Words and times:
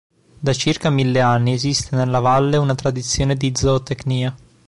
Da 0.45 0.51
circa 0.53 0.89
mille 0.89 1.19
anni 1.21 1.53
esiste 1.53 1.95
nella 1.95 2.17
valle 2.19 2.57
una 2.57 2.73
tradizione 2.73 3.35
di 3.35 3.51
zootecnia. 3.53 4.35